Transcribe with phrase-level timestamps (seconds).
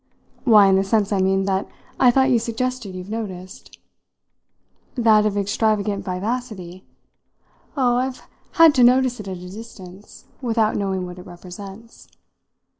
[0.45, 1.69] "Why, in the sense, I mean, that
[1.99, 3.77] I thought you suggested you've noticed."
[4.95, 6.83] "That of extravagant vivacity?
[7.77, 12.07] Oh, I've had to notice it at a distance, without knowing what it represents."